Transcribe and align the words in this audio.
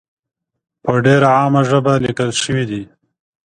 په 0.83 0.91
ډېره 1.05 1.27
عامه 1.37 1.61
ژبه 1.69 1.93
لیکل 2.05 2.29
شوې 2.41 2.63
دي. 2.69 2.83